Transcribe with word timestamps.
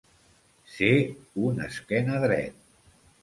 Ser 0.75 0.89
un 1.49 1.61
esquenadret. 1.67 2.57